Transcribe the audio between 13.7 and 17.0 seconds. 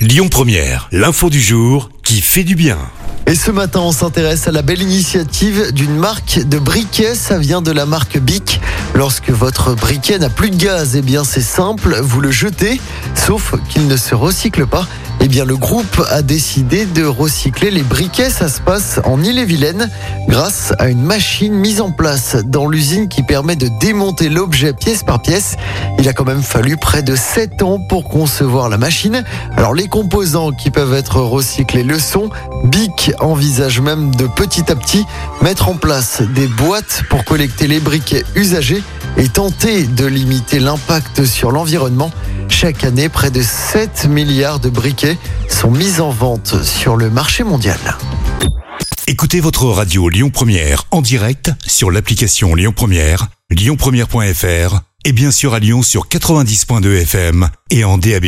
ne se recycle pas. Eh bien, le groupe a décidé